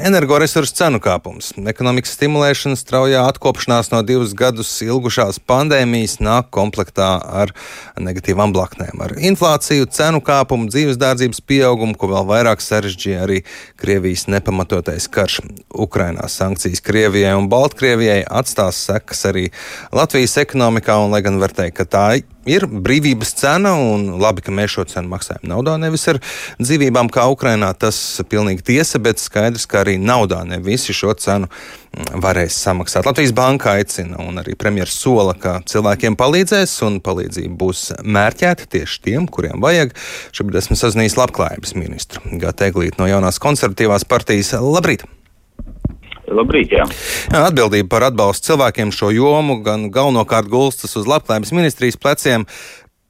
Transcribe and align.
Energoresursu 0.00 0.72
cenu 0.78 0.96
kāpums, 1.02 1.50
ekonomikas 1.68 2.14
stimulēšana, 2.16 2.78
straujā 2.78 3.20
atkopšanās 3.28 3.90
no 3.92 4.00
divus 4.06 4.32
gadus 4.36 4.70
ilgušās 4.84 5.40
pandēmijas 5.44 6.16
nāk 6.24 6.48
komplektā 6.56 7.10
ar 7.20 7.52
negatīvām 8.00 8.54
blaknēm. 8.56 9.02
Ar 9.04 9.12
inflāciju, 9.20 9.90
cenu 9.92 10.22
kāpumu, 10.24 10.70
dzīves 10.72 10.96
dārdzības 11.00 11.42
pieaugumu, 11.44 11.98
ko 12.00 12.08
vēl 12.14 12.28
vairāk 12.32 12.64
sarežģīja 12.64 13.20
arī 13.26 13.42
Krievijas 13.80 14.24
nepamatotais 14.32 15.10
karš. 15.12 15.42
Ukrainā 15.76 16.30
sankcijas 16.32 16.80
Krievijai 16.84 17.36
un 17.36 17.50
Baltkrievijai 17.52 18.22
atstās 18.24 18.80
sekas 18.88 19.26
arī 19.28 19.50
Latvijas 19.92 20.38
ekonomikā, 20.40 20.96
un 21.04 21.12
lai 21.12 21.20
gan 21.26 21.36
var 21.42 21.52
teikt, 21.52 21.76
ka 21.82 21.88
tā 21.88 22.06
ir 22.48 22.64
brīvības 22.70 23.32
cena, 23.36 23.74
un 23.76 24.06
labi, 24.20 24.44
ka 24.44 24.54
mēs 24.54 24.74
šo 24.76 24.86
cenu 24.88 25.10
maksājam 25.12 25.44
naudā, 25.50 25.76
nevis 25.80 26.06
ar 26.12 26.20
dzīvībām, 26.60 27.10
kā 27.12 27.26
Ukrainā. 27.32 27.72
Tas 27.78 27.98
ir 28.22 28.28
pilnīgi 28.30 28.64
tiesa, 28.72 29.00
bet 29.02 29.20
skaidrs, 29.20 29.66
ka 29.70 29.82
arī 29.84 29.98
naudā 30.00 30.42
ne 30.48 30.60
visi 30.64 30.94
šo 30.96 31.12
cenu 31.20 31.50
mm, 31.50 32.20
varēs 32.24 32.56
samaksāt. 32.64 33.08
Latvijas 33.08 33.34
banka 33.36 33.74
aicina, 33.76 34.20
un 34.24 34.40
arī 34.42 34.56
premjerministrs 34.56 35.04
sola, 35.04 35.36
ka 35.36 35.58
cilvēkiem 35.68 36.16
palīdzēs, 36.20 36.78
un 36.88 37.00
palīdzība 37.04 37.56
būs 37.60 37.86
mērķēta 38.00 38.68
tieši 38.72 39.00
tiem, 39.06 39.28
kuriem 39.30 39.60
vajag. 39.62 39.94
Šobrīd 40.36 40.62
esmu 40.62 40.80
sazinājies 40.80 41.18
labklājības 41.20 41.76
ministru 41.78 42.40
Gata 42.40 42.70
Eglīti 42.70 43.02
no 43.02 43.10
jaunās 43.10 43.42
konservatīvās 43.42 44.08
partijas. 44.08 44.54
Labrīt! 44.60 45.04
Labrīt, 46.30 46.74
jā. 46.74 46.86
jā. 46.86 47.40
Atbildība 47.46 47.90
par 47.96 48.06
atbalstu 48.10 48.52
cilvēkiem 48.52 48.92
šo 48.94 49.10
jomu 49.14 49.60
gan 49.66 49.88
galvenokārt 49.94 50.50
gulstas 50.50 50.96
uz 51.00 51.08
labklājības 51.10 51.52
ministrijas 51.56 51.98
pleciem. 52.00 52.46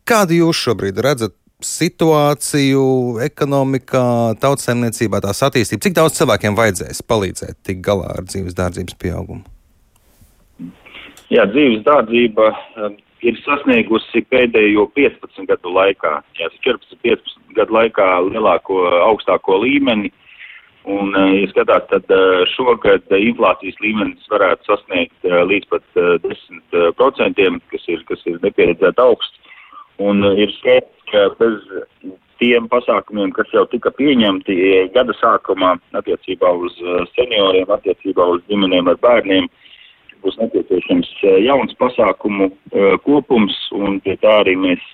Kādu 0.09 0.41
jūs 0.41 0.63
šobrīd 0.65 0.99
redzat 1.05 1.37
situāciju, 1.65 3.21
ekonomikā, 3.25 4.05
tautsēmniecībā, 4.41 5.21
tās 5.25 5.43
attīstību? 5.47 5.85
Cik 5.85 5.97
daudz 5.99 6.17
cilvēkiem 6.17 6.57
vajadzēs 6.59 7.05
palīdzēt 7.07 7.61
tikt 7.69 7.85
galā 7.85 8.15
ar 8.17 8.25
dzīves 8.27 8.57
dārdzības 8.57 8.97
pieaugumu? 9.01 9.45
Jā, 11.31 11.45
dzīves 11.47 11.85
dārdzība 11.87 12.49
um, 12.51 12.97
ir 13.23 13.37
sasniegusi 13.45 14.25
pēdējo 14.33 14.89
15 14.97 15.47
gadu 15.51 15.75
laikā, 15.77 16.17
jā, 16.41 16.49
14-15 16.65 17.55
gadu 17.59 17.77
laikā 17.77 18.09
lielāko, 18.31 18.83
augstāko 19.05 19.61
līmeni. 19.63 20.11
Un, 20.89 21.13
ja 21.13 21.49
skatās, 21.51 21.85
tad 21.91 22.09
šogad 22.55 23.05
inflācijas 23.13 23.77
līmenis 23.85 24.31
varētu 24.33 24.71
sasniegt 24.71 25.29
līdz 25.51 25.69
pat 25.69 26.01
10%, 26.25 27.61
kas 27.73 27.85
ir, 27.93 28.05
kas 28.09 28.25
ir 28.31 28.41
nepieredzēta 28.41 29.05
augsts. 29.05 29.37
Un 30.01 30.25
ir 30.33 30.49
skaidrs, 30.57 30.97
ka 31.11 31.27
bez 31.37 31.59
tiem 32.41 32.69
pasākumiem, 32.73 33.35
kas 33.37 33.51
jau 33.53 33.67
tika 33.69 33.93
pieņemti 33.93 34.57
gada 34.95 35.13
sākumā 35.19 35.75
attiecībā 36.01 36.53
uz 36.65 36.79
senioriem, 37.13 37.69
attiecībā 37.69 38.25
uz 38.35 38.41
ģimenēm 38.49 38.89
ar 38.89 38.97
bērniem, 39.05 39.51
būs 40.25 40.39
nepieciešams 40.41 41.11
jauns 41.45 41.77
pasākumu 41.81 42.49
kopums, 43.05 43.57
un 43.77 44.01
pie 44.05 44.17
tā 44.25 44.41
arī 44.41 44.57
mēs 44.65 44.89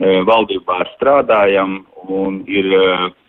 valdībā 0.00 0.80
strādājam, 0.94 1.80
un 2.08 2.40
ir, 2.48 2.66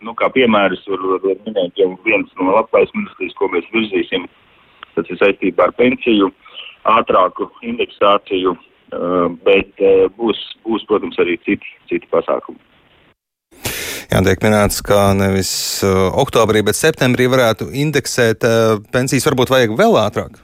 nu, 0.01 0.13
kā 0.15 0.29
piemērs, 0.31 0.83
var, 0.87 1.25
minēt 1.45 1.79
jau 1.79 1.91
viens 2.05 2.31
no 2.39 2.55
labklājības 2.55 2.95
ministrijas, 2.95 3.37
ko 3.39 3.49
mēs 3.51 3.67
virzīsim, 3.75 4.27
tas 4.95 5.09
ir 5.11 5.19
saistībā 5.19 5.67
ar 5.67 5.75
pensiju, 5.75 6.31
ātrāku 6.87 7.49
indeksāciju, 7.67 8.55
bet 9.45 9.83
būs, 10.17 10.39
būs, 10.67 10.85
protams, 10.87 11.19
arī 11.19 11.37
citi, 11.45 11.75
citi 11.91 12.07
pasākumi. 12.11 12.59
Jā, 14.11 14.19
tiek 14.25 14.41
minēts, 14.43 14.81
ka 14.83 15.11
nevis 15.15 15.51
oktobrī, 15.87 16.63
bet 16.67 16.75
septembrī 16.75 17.29
varētu 17.31 17.69
indeksēt 17.83 18.43
pensijas, 18.91 19.27
varbūt 19.29 19.53
vajag 19.53 19.75
vēl 19.79 19.95
ātrāk. 20.01 20.41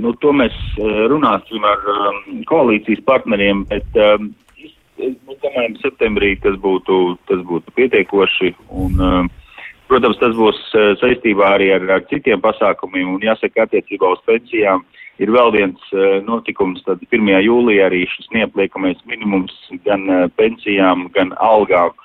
Nu, 0.00 0.14
to 0.22 0.32
mēs 0.32 0.54
runāsim 1.10 1.64
ar 1.66 1.82
koalīcijas 2.48 3.02
partneriem, 3.08 3.66
bet 3.68 3.98
um, 5.00 5.16
mēs 5.28 5.38
domājam, 5.42 5.76
septembrī 5.82 6.34
tas 6.42 6.56
būtu, 6.60 7.16
tas 7.30 7.42
būtu 7.46 7.74
pietiekoši. 7.76 8.54
Un, 8.70 9.00
uh, 9.00 9.56
protams, 9.90 10.18
tas 10.20 10.36
būs 10.36 10.60
uh, 10.74 10.92
saistībā 11.00 11.54
arī 11.56 11.70
ar, 11.76 11.86
ar 11.98 12.06
citiem 12.10 12.42
pasākumiem. 12.44 13.14
Un 13.16 13.24
jāsaka, 13.24 13.66
attiecībā 13.66 14.12
uz 14.14 14.22
pensijām 14.28 14.84
ir 15.20 15.32
vēl 15.34 15.52
viens 15.56 15.90
uh, 15.94 16.20
notikums. 16.26 16.84
Tad 16.86 17.02
1. 17.08 17.32
jūlijā 17.46 17.90
arī 17.90 18.04
šis 18.12 18.30
neapliekamais 18.36 19.02
minimums 19.10 19.56
gan 19.86 20.06
pensijām, 20.36 21.08
gan 21.16 21.34
algām 21.38 21.96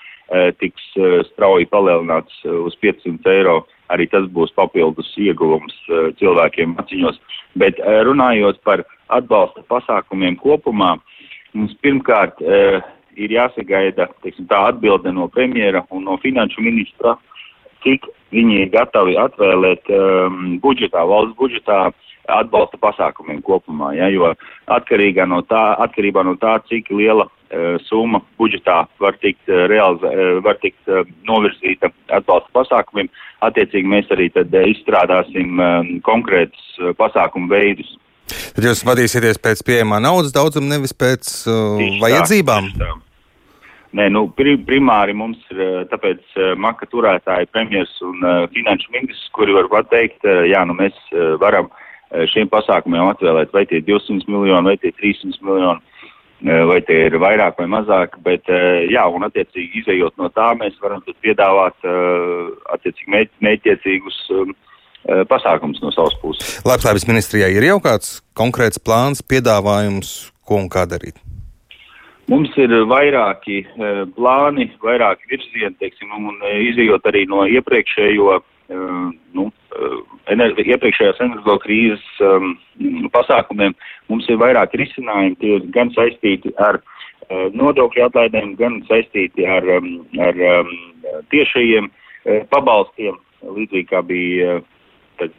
tiks 0.58 0.82
strauji 1.28 1.68
palielināts 1.70 2.40
uz 2.50 2.74
500 2.82 3.30
eiro. 3.30 3.60
Arī 3.94 4.08
tas 4.10 4.24
būs 4.34 4.50
papildus 4.58 5.12
ieguvums 5.22 5.76
cilvēkiem 6.18 6.74
aciņos. 6.82 7.20
Bet 7.62 7.78
runājot 7.78 8.58
par 8.66 8.82
atbalsta 9.14 9.62
pasākumiem 9.70 10.40
kopumā, 10.42 10.96
uh, 10.98 11.15
Mums 11.56 11.76
pirmkārt 11.84 12.42
uh, 12.44 12.82
ir 13.16 13.32
jāsagaida 13.32 14.10
teiksim, 14.24 14.48
tā 14.52 14.60
atbilde 14.70 15.14
no 15.16 15.30
premjera 15.32 15.86
un 15.96 16.04
no 16.10 16.18
finanšu 16.22 16.64
ministra, 16.64 17.16
cik 17.86 18.08
viņi 18.36 18.66
ir 18.66 18.74
gatavi 18.74 19.16
atvēlēt 19.22 19.92
um, 19.94 20.58
budžetā, 20.64 21.06
valsts 21.08 21.38
budžetā 21.40 21.80
atbalsta 22.32 22.80
pasākumiem 22.82 23.42
kopumā. 23.46 23.94
Ja, 23.96 24.10
jo 24.10 24.32
atkarībā 24.74 25.28
no 25.30 25.44
tā, 25.46 25.62
atkarībā 25.86 26.24
no 26.26 26.34
tā 26.42 26.58
cik 26.70 26.90
liela 26.90 27.28
uh, 27.28 27.76
summa 27.86 28.22
budžetā 28.42 28.82
var 29.00 29.18
tikt, 29.22 29.44
uh, 29.50 29.66
realizē, 29.72 30.12
uh, 30.12 30.40
var 30.46 30.58
tikt 30.64 30.90
uh, 30.90 31.06
novirzīta 31.30 31.92
atbalsta 32.18 32.50
pasākumiem, 32.58 33.12
attiecīgi 33.46 33.92
mēs 33.94 34.10
arī 34.16 34.32
tad 34.34 34.54
uh, 34.58 34.66
izstrādāsim 34.74 35.62
um, 35.62 35.94
konkrētus 36.08 36.66
uh, 36.82 36.96
pasākumu 36.98 37.52
veidus. 37.54 37.94
Tad 38.56 38.64
jūs 38.64 38.86
vadīsieties 38.88 39.42
pēc 39.44 39.62
pieejamā 39.68 39.98
naudas 40.00 40.32
daudzuma, 40.36 40.70
nevis 40.78 40.94
pēc 40.96 41.28
uh, 41.44 41.76
tieši 41.82 42.00
vajadzībām? 42.00 42.70
Tā, 42.80 42.94
Nē, 43.96 44.10
nu, 44.12 44.26
primāri 44.36 45.14
mums 45.16 45.40
ir 45.52 45.88
tāpēc 45.92 46.22
uh, 46.36 46.54
maka 46.60 46.88
turētāji, 46.92 47.48
premjers 47.52 47.94
un 48.04 48.24
uh, 48.24 48.46
finanšu 48.52 48.92
ministrs, 48.92 49.28
kuri 49.36 49.56
var 49.56 49.70
pateikt, 49.72 50.24
uh, 50.28 50.44
jā, 50.48 50.64
nu 50.68 50.76
mēs 50.76 50.96
uh, 51.14 51.36
varam 51.40 51.68
uh, 51.68 52.24
šiem 52.32 52.52
pasākumiem 52.52 53.12
atvēlēt 53.14 53.52
vai 53.56 53.64
tie 53.70 53.80
200 53.84 54.28
miljoni, 54.28 54.72
vai 54.72 54.76
tie 54.80 54.92
300 55.00 55.48
miljoni, 55.48 55.84
uh, 56.48 56.64
vai 56.72 56.82
tie 56.88 57.06
ir 57.10 57.20
vairāk 57.24 57.60
vai 57.60 57.70
mazāk, 57.76 58.20
bet 58.24 58.52
uh, 58.52 58.84
jā, 58.92 59.04
un 59.08 59.28
attiecīgi 59.28 59.84
izējot 59.84 60.16
no 60.20 60.32
tā, 60.36 60.54
mēs 60.60 60.80
varam 60.84 61.04
piedāvāt 61.24 61.88
uh, 61.88 62.52
attiecīgi 62.76 63.28
mēķiecīgus 63.44 64.24
um, 64.36 64.56
Eh, 64.56 64.64
pasākums 65.30 65.82
no 65.84 65.92
savas 65.94 66.16
puses. 66.22 66.58
Labklājības 66.66 67.08
ministrijai 67.10 67.52
ir 67.54 67.68
jau 67.68 67.78
kāds 67.84 68.20
konkrēts 68.38 68.82
plāns, 68.82 69.22
piedāvājums, 69.22 70.32
ko 70.46 70.60
un 70.64 70.70
kā 70.72 70.88
darīt? 70.90 71.20
Mums 72.32 72.50
ir 72.58 72.72
vairāki 72.90 73.60
uh, 73.68 74.02
plāni, 74.16 74.72
vairāki 74.82 75.30
virzieni, 75.30 75.76
teiksim, 75.82 76.10
un 76.18 76.40
uh, 76.40 76.56
izējot 76.72 77.06
arī 77.12 77.26
no 77.30 77.46
iepriekšējo, 77.46 78.42
nu, 79.38 79.44
ener 80.34 80.56
iepriekšējās 80.58 81.20
energo 81.22 81.60
krīzes 81.62 82.02
um, 82.26 82.56
pasākumiem, 83.14 83.76
mums 84.10 84.26
ir 84.26 84.40
vairāki 84.42 84.80
risinājumi, 84.82 85.36
tie 85.38 85.52
ir 85.60 85.68
gan 85.76 85.92
saistīti 85.94 86.50
ar 86.58 86.80
nodokļu 87.30 88.08
atlaidēm, 88.08 88.56
gan 88.58 88.80
saistīti 88.90 89.46
ar, 89.46 89.70
ar 89.70 90.42
um, 90.50 90.72
tiešajiem 91.30 91.92
pabalstiem, 92.50 93.20
līdzīgi 93.46 93.86
kā 93.92 94.02
bija 94.10 94.58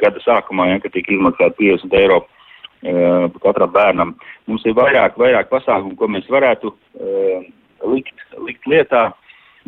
gada 0.01 0.23
sākumā, 0.25 0.71
ja, 0.73 0.81
kad 0.83 0.95
tika 0.95 1.15
izmaksāta 1.15 1.57
50 1.59 1.97
eiro 2.01 2.23
uh, 2.23 3.29
katram 3.43 3.73
bērnam. 3.75 4.15
Mums 4.51 4.67
ir 4.67 4.77
vairāk, 4.79 5.19
vairāk 5.21 5.51
pasākumu, 5.53 5.97
ko 5.99 6.11
mēs 6.13 6.29
varētu 6.33 6.73
uh, 6.73 7.47
likt, 7.93 8.27
likt 8.47 8.69
lietā, 8.71 9.09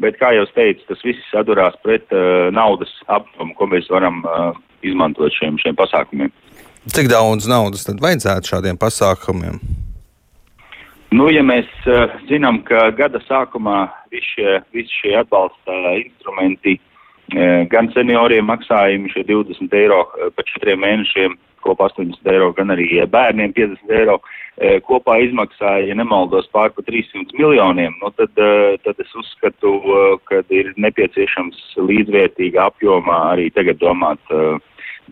bet, 0.03 0.19
kā 0.21 0.33
jau 0.37 0.47
teicu, 0.55 0.85
tas 0.89 1.03
viss 1.07 1.33
sadurās 1.33 1.77
pret 1.85 2.07
uh, 2.15 2.49
naudas 2.55 2.93
apjomu, 3.07 3.55
ko 3.59 3.71
mēs 3.71 3.91
varam 3.93 4.23
uh, 4.25 4.53
izmantot 4.87 5.35
šiem, 5.35 5.59
šiem 5.63 5.77
pasākumiem. 5.79 6.33
Cik 6.89 7.11
daudz 7.11 7.49
naudas 7.51 7.85
tad 7.85 8.01
vajadzētu 8.01 8.55
šādiem 8.55 8.79
pasākumiem? 8.81 9.59
Nu, 11.13 11.31
ja 11.33 11.43
mēs 11.45 11.69
uh, 11.89 12.13
zinām, 12.29 12.61
ka 12.69 12.91
gada 12.97 13.21
sākumā 13.25 13.87
visi 14.13 14.35
šie, 14.35 14.59
visi 14.77 15.01
šie 15.01 15.15
atbalsta 15.21 15.77
instrumenti 16.03 16.77
gan 17.73 17.91
senioriem 17.93 18.47
maksājumi 18.49 19.13
šie 19.13 19.27
20 19.29 19.75
eiro 19.77 20.05
pa 20.37 20.45
četriem 20.49 20.81
mēnešiem, 20.85 21.37
kopā 21.65 21.89
80 21.91 22.31
eiro, 22.33 22.53
gan 22.57 22.73
arī 22.73 22.87
bērniem 23.11 23.53
50 23.57 23.95
eiro, 23.99 24.19
kopā 24.87 25.19
izmaksāja, 25.27 25.89
ja 25.91 25.97
nemaldos, 25.99 26.49
pār 26.55 26.73
pa 26.75 26.83
300 26.87 27.37
miljoniem, 27.39 27.95
nu 28.01 28.11
tad, 28.17 28.33
tad 28.85 29.03
es 29.03 29.13
uzskatu, 29.19 29.75
ka 30.31 30.41
ir 30.55 30.73
nepieciešams 30.81 31.79
līdzvērtīga 31.91 32.71
apjomā 32.71 33.21
arī 33.35 33.51
tagad 33.55 33.81
domāt 33.83 34.23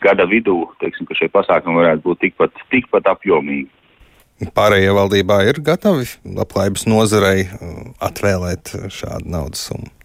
gada 0.03 0.27
vidū, 0.29 0.63
teiksim, 0.83 1.09
ka 1.09 1.17
šie 1.19 1.29
pasākumi 1.33 1.81
varētu 1.83 2.05
būt 2.05 2.23
tikpat, 2.27 2.65
tikpat 2.73 3.09
apjomīgi. 3.13 3.71
Pārējie 4.57 4.93
valdībā 4.93 5.39
ir 5.49 5.63
gatavi 5.65 6.09
labklājības 6.37 6.85
nozarei 6.91 7.47
atvēlēt 8.05 8.75
šādu 8.93 9.33
naudas 9.33 9.69
summu. 9.71 9.96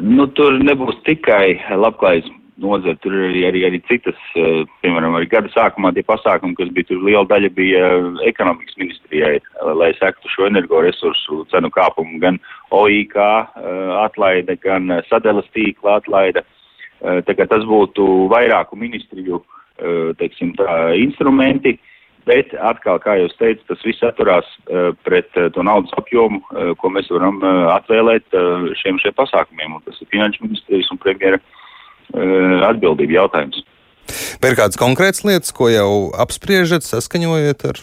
Nu, 0.00 0.24
tur 0.32 0.56
nebūs 0.62 1.02
tikai 1.04 1.58
labklājības 1.76 2.30
nozara. 2.62 2.96
Tur 3.02 3.14
ir 3.16 3.26
arī, 3.28 3.42
arī, 3.48 3.62
arī 3.68 3.80
citas, 3.88 4.18
uh, 4.40 4.62
piemēram, 4.84 5.16
arī 5.18 5.28
gada 5.32 5.50
sākumā 5.52 5.92
tie 5.92 6.04
pasākumi, 6.06 6.56
kas 6.56 6.70
bija 6.72 6.88
tur 6.88 7.02
liela 7.04 7.26
daļa 7.28 7.50
bija 7.56 7.82
uh, 7.98 8.08
ekonomikas 8.28 8.78
ministrijai, 8.80 9.36
lai 9.80 9.90
sektu 9.98 10.32
šo 10.32 10.48
energoresursu 10.48 11.42
cenu 11.52 11.72
kāpumu, 11.74 12.20
gan 12.22 12.40
OIK 12.72 13.18
atlaide, 14.00 14.56
gan 14.62 14.88
sadelas 15.10 15.48
tīkla 15.52 15.98
atlaide. 16.00 16.44
Tā 17.02 17.34
kā 17.34 17.44
tas 17.50 17.64
būtu 17.66 18.04
vairāku 18.30 18.78
ministriju, 18.78 19.40
teiksim, 20.20 20.52
tā, 20.56 20.68
instrumenti. 21.02 21.74
Uh, 21.74 21.91
Bet 22.28 22.52
atkal, 22.54 23.00
kā 23.02 23.16
jau 23.18 23.26
teicu, 23.34 23.64
tas 23.66 23.80
viss 23.82 24.04
atturās 24.06 24.46
uh, 24.70 24.92
pret 25.02 25.26
uh, 25.34 25.48
to 25.54 25.64
naudas 25.66 25.90
apjomu, 25.98 26.38
uh, 26.52 26.70
ko 26.78 26.92
mēs 26.94 27.08
varam 27.10 27.40
uh, 27.42 27.72
atvēlēt 27.74 28.36
uh, 28.38 28.68
šiem, 28.78 29.00
šiem 29.02 29.16
pasākumiem. 29.18 29.74
Un 29.74 29.82
tas 29.82 29.98
ir 29.98 30.10
finanšu 30.12 30.44
ministrijas 30.46 30.90
un 30.94 31.00
premjera 31.02 31.40
uh, 31.40 32.62
atbildība 32.68 33.18
jautājums. 33.18 33.64
Vai 34.42 34.52
ir 34.52 34.58
kādas 34.58 34.78
konkrētas 34.78 35.24
lietas, 35.26 35.50
ko 35.56 35.66
jau 35.72 35.90
apspriežat, 36.22 36.86
saskaņojat 36.86 37.66
ar? 37.72 37.82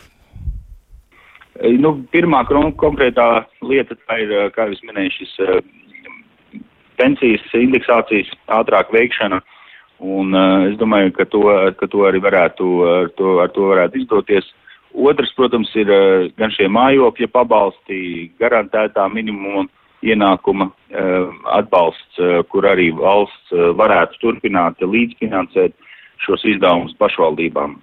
Nu, 1.76 1.98
pirmā 2.14 2.46
konkrētā 2.48 3.28
lieta 3.68 3.98
ir, 4.24 4.36
kā 4.56 4.70
jau 4.70 4.80
minēju, 4.88 5.18
šis 5.20 5.36
uh, 5.44 6.62
pensijas 7.00 7.44
indeksācijas 7.60 8.32
ātrāk 8.62 8.96
veikšana. 8.96 9.44
Uh, 9.44 9.59
Un 10.00 10.32
uh, 10.32 10.70
es 10.70 10.78
domāju, 10.80 11.12
ka 11.18 11.26
to, 11.28 11.44
ka 11.76 11.88
to 11.92 12.06
arī 12.08 12.22
varētu, 12.24 12.68
ar 12.88 13.10
to, 13.20 13.36
ar 13.44 13.52
to 13.56 13.68
varētu 13.74 14.00
izdoties. 14.00 14.48
Otrs, 14.96 15.34
protams, 15.36 15.72
ir 15.76 15.92
uh, 15.92 16.30
gan 16.40 16.54
šie 16.56 16.70
mājokļa 16.72 17.30
pabalsti, 17.34 18.00
garantētā 18.40 19.10
minimuma 19.12 19.68
ienākuma 20.06 20.70
uh, 20.70 21.36
atbalsts, 21.58 22.16
uh, 22.22 22.40
kur 22.48 22.70
arī 22.70 22.90
valsts 22.96 23.52
uh, 23.52 23.70
varētu 23.76 24.22
turpināt 24.24 24.80
līdzfinansēt 24.80 25.76
šos 26.24 26.48
izdevumus 26.48 26.96
pašvaldībām. 27.00 27.78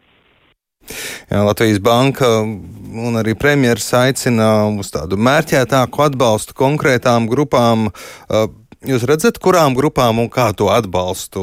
Jā, 1.27 1.41
Latvijas 1.43 1.81
banka 1.83 2.29
un 2.47 3.19
arī 3.19 3.35
premjeras 3.39 3.89
aicina 3.99 4.69
uz 4.71 4.93
tādu 4.95 5.19
mērķētāku 5.19 6.05
atbalstu 6.07 6.57
konkrētām 6.57 7.29
grupām. 7.29 7.91
Uh, 7.91 8.47
Jūs 8.85 9.07
redzat, 9.09 9.39
kurām 9.41 9.73
grupām 9.77 10.19
un 10.21 10.29
kā 10.29 10.51
to 10.53 10.69
atbalstu 10.69 11.41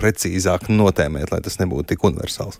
precīzāk 0.00 0.70
notēmēt, 0.72 1.28
lai 1.28 1.42
tas 1.44 1.58
nebūtu 1.60 1.92
tik 1.92 2.06
universāls? 2.08 2.56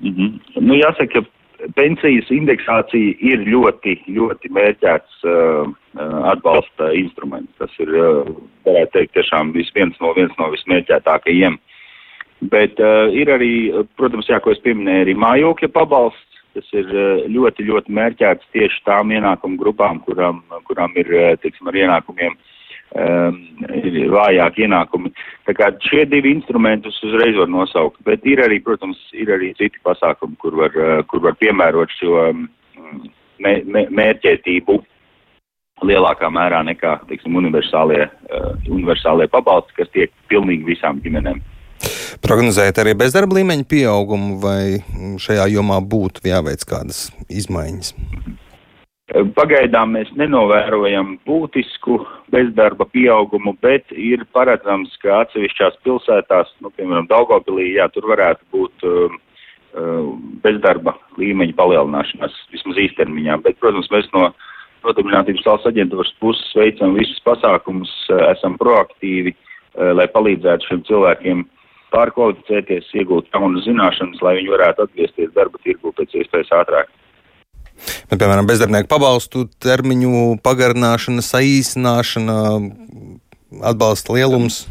Mm 0.00 0.14
-hmm. 0.16 0.40
nu, 0.64 0.74
jāsaka, 0.74 1.20
ka 1.20 1.68
pensijas 1.76 2.30
indeksācija 2.30 3.14
ir 3.20 3.44
ļoti, 3.44 3.98
ļoti 4.08 4.48
mērķēts 4.56 5.24
uh, 5.24 5.68
uh, 5.68 6.22
atbalsta 6.32 6.92
instruments. 6.96 7.52
Tas 7.58 7.70
ir, 7.78 7.88
uh, 7.88 8.24
varētu 8.64 8.92
teikt, 8.92 9.12
tiešām 9.12 9.52
viens 9.52 10.00
no, 10.00 10.14
viens 10.16 10.32
no 10.38 10.48
vismērķētākajiem. 10.50 11.58
Bet 12.40 12.80
uh, 12.80 13.12
ir 13.12 13.28
arī, 13.28 13.84
protams, 13.96 14.28
jā, 14.28 14.40
ko 14.40 14.50
es 14.50 14.62
pieminēju, 14.64 15.02
arī 15.04 15.14
mājokļa 15.14 15.68
pabalsts. 15.68 16.26
Tas 16.54 16.72
ir 16.72 16.86
uh, 16.86 17.28
ļoti, 17.28 17.62
ļoti 17.68 17.92
mērķēts 17.92 18.48
tieši 18.52 18.80
tām 18.84 19.12
ienākumu 19.12 19.56
grupām, 19.56 20.00
kurām, 20.00 20.42
kurām 20.64 20.96
ir, 20.96 21.12
uh, 21.12 21.36
teiksim, 21.42 21.68
ar 21.68 21.74
ienākumiem 21.74 22.32
uh, 22.32 22.49
ir 22.96 23.98
vājāki 24.10 24.66
ienākumi. 24.66 25.12
Tā 25.46 25.54
kā 25.54 25.70
šie 25.86 26.04
divi 26.10 26.34
instrumentus 26.34 26.98
uzreiz 27.06 27.38
var 27.38 27.50
nosaukt, 27.50 28.00
bet 28.06 28.24
ir 28.26 28.42
arī, 28.42 28.60
protams, 28.64 28.98
ir 29.14 29.30
arī 29.36 29.52
citi 29.58 29.78
pasākumi, 29.86 30.38
kur 30.42 30.56
var, 30.58 30.74
uh, 30.74 31.02
kur 31.10 31.22
var 31.22 31.38
piemērot 31.38 31.92
šo 31.98 32.30
mē, 33.40 33.54
mērķētību 33.94 34.80
lielākā 35.86 36.28
mērā 36.28 36.60
nekā, 36.66 36.98
teiksim, 37.08 37.38
universālie, 37.40 38.10
uh, 38.28 38.50
universālie 38.68 39.30
pabalsti, 39.32 39.78
kas 39.78 39.94
tiek 39.94 40.12
pilnīgi 40.32 40.66
visām 40.74 41.00
ģimenēm. 41.04 41.40
Prognozēt 42.20 42.76
arī 42.82 42.92
bezdarba 42.98 43.38
līmeņa 43.38 43.64
pieaugumu, 43.70 44.36
vai 44.42 44.82
šajā 45.22 45.46
jomā 45.54 45.78
būtu 45.80 46.26
jāveic 46.28 46.66
kādas 46.68 47.06
izmaiņas? 47.32 47.94
Pagaidām 49.10 49.96
mēs 49.96 50.10
nenovērojam 50.14 51.16
būtisku 51.26 51.96
bezdarba 52.30 52.86
pieaugumu, 52.92 53.56
bet 53.58 53.90
ir 53.90 54.22
paredzams, 54.30 54.92
ka 55.02 55.24
atsevišķās 55.24 55.80
pilsētās, 55.82 56.52
nu, 56.62 56.70
piemēram, 56.76 57.08
Daugavpilī, 57.10 57.72
jā, 57.74 57.88
tur 57.90 58.06
varētu 58.12 58.46
būt 58.54 58.86
uh, 58.86 59.16
bezdarba 60.44 60.94
līmeņa 61.18 61.56
palielināšanās 61.58 62.36
vismaz 62.54 62.78
īstermiņā. 62.86 63.40
Bet, 63.48 63.58
protams, 63.58 63.90
mēs 63.90 64.06
no 64.14 64.30
Nodarbinātības 64.80 65.44
valsts 65.44 65.68
aģentūras 65.68 66.14
puses 66.22 66.54
veicam 66.56 66.94
visus 66.96 67.18
pasākumus, 67.26 67.90
esam 68.30 68.54
proaktīvi, 68.62 69.34
uh, 69.34 69.90
lai 69.98 70.06
palīdzētu 70.14 70.70
šiem 70.70 70.86
cilvēkiem 70.86 71.42
pārkvalificēties, 71.90 72.94
iegūt 72.94 73.34
jaunas 73.34 73.66
zināšanas, 73.66 74.22
lai 74.22 74.38
viņi 74.38 74.54
varētu 74.54 74.86
atgriezties 74.86 75.34
darba 75.34 75.58
tirgu 75.66 75.90
pēc 75.98 76.14
iespējas 76.22 76.54
ātrāk. 76.62 76.94
Bet, 78.10 78.18
piemēram, 78.18 78.46
bezdarbnieku 78.48 78.88
pabalstu 78.90 79.44
termiņu 79.62 80.40
pagarināšana, 80.42 81.22
saīsināšana, 81.22 82.38
atbalsta 83.70 84.16
lielums. 84.16 84.64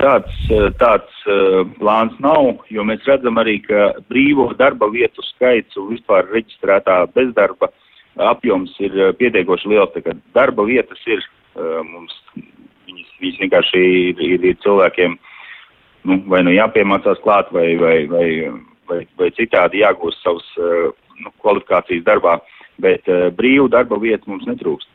Tāds, 0.00 0.38
tāds 0.80 1.20
uh, 1.30 1.60
plāns 1.76 2.16
nav, 2.24 2.64
jo 2.74 2.82
mēs 2.88 3.04
redzam 3.06 3.38
arī, 3.38 3.60
ka 3.62 3.92
brīvo 4.10 4.48
darba 4.58 4.88
vietu 4.90 5.22
skaits 5.28 5.78
un 5.78 5.92
vispār 5.92 6.26
reģistrētā 6.32 6.96
bezdarba 7.14 7.68
apjoms 8.32 8.72
ir 8.82 8.96
uh, 8.98 9.12
pietiekoši 9.20 9.70
liels. 9.70 10.10
Darba 10.34 10.66
vietas 10.66 11.06
ir 11.06 11.22
mums, 11.54 12.14
viņas, 12.86 13.12
viņas 13.20 13.38
vienkārši 13.44 13.84
ir, 14.08 14.24
ir, 14.26 14.48
ir 14.50 14.58
cilvēkiem 14.64 15.16
nu, 16.08 16.18
vai 16.32 16.42
nu 16.46 16.54
jāpiemācās 16.54 17.22
klāt, 17.22 17.50
vai, 17.54 17.74
vai, 17.78 17.96
vai, 18.10 18.26
vai, 18.90 19.00
vai 19.20 19.30
citādi 19.38 19.84
jāgūst 19.84 20.22
savus 20.24 20.50
uh, 20.58 20.90
nu, 21.24 21.32
kvalifikācijas 21.42 22.06
darbā, 22.06 22.38
bet 22.82 23.08
uh, 23.10 23.28
brīvu 23.36 23.68
darba 23.72 23.98
vietu 24.00 24.32
mums 24.32 24.48
netrūkst. 24.48 24.88